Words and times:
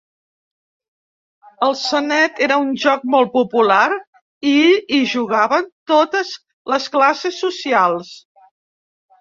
El 1.67 1.75
Senet 1.81 2.41
era 2.45 2.57
un 2.63 2.71
joc 2.85 3.05
molt 3.15 3.31
popular 3.35 3.83
i 4.55 4.55
hi 4.97 5.03
jugaven 5.13 5.69
totes 5.93 6.33
les 6.75 6.89
classes 6.97 7.39
socials. 7.47 8.13